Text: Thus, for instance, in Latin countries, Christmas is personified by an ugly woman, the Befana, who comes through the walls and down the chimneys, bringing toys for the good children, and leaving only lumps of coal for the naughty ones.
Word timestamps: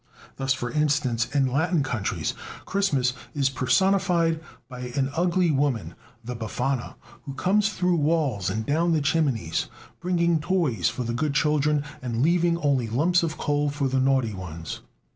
Thus, 0.37 0.51
for 0.51 0.71
instance, 0.71 1.27
in 1.29 1.45
Latin 1.51 1.83
countries, 1.83 2.33
Christmas 2.65 3.13
is 3.35 3.51
personified 3.51 4.39
by 4.67 4.87
an 4.95 5.11
ugly 5.15 5.51
woman, 5.51 5.93
the 6.25 6.35
Befana, 6.35 6.95
who 7.21 7.35
comes 7.35 7.69
through 7.69 7.97
the 7.97 7.97
walls 8.03 8.49
and 8.49 8.65
down 8.65 8.93
the 8.93 9.01
chimneys, 9.01 9.67
bringing 9.99 10.39
toys 10.39 10.89
for 10.89 11.03
the 11.03 11.13
good 11.13 11.35
children, 11.35 11.83
and 12.01 12.23
leaving 12.23 12.57
only 12.61 12.87
lumps 12.87 13.21
of 13.21 13.37
coal 13.37 13.69
for 13.69 13.87
the 13.87 13.99
naughty 13.99 14.33
ones. 14.33 14.79